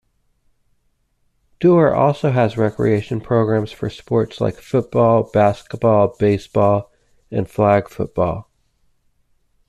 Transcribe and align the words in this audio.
Dorr 1.59 1.93
also 1.93 2.31
has 2.31 2.57
recreation 2.57 3.21
programs 3.21 3.71
for 3.71 3.87
sports 3.91 4.41
like 4.41 4.55
football, 4.55 5.29
basketball, 5.31 6.15
baseball, 6.17 6.91
and 7.29 7.47
flag 7.47 7.87
football. 7.87 8.49